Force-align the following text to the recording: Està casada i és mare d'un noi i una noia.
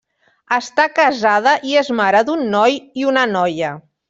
Està 0.55 0.85
casada 0.99 1.53
i 1.73 1.77
és 1.83 1.93
mare 2.01 2.23
d'un 2.31 2.43
noi 2.57 2.81
i 3.03 3.07
una 3.15 3.29
noia. 3.39 3.77